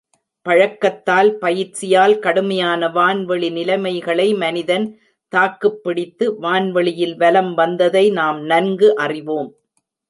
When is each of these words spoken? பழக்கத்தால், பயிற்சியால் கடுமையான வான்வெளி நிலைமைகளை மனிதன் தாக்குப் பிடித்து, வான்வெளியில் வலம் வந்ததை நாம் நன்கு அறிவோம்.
பழக்கத்தால், 0.45 1.29
பயிற்சியால் 1.37 2.19
கடுமையான 2.19 2.87
வான்வெளி 2.87 3.51
நிலைமைகளை 3.51 4.33
மனிதன் 4.33 4.87
தாக்குப் 5.33 5.83
பிடித்து, 5.83 6.39
வான்வெளியில் 6.41 7.15
வலம் 7.17 7.53
வந்ததை 7.53 8.09
நாம் 8.11 8.41
நன்கு 8.43 8.95
அறிவோம். 8.95 9.49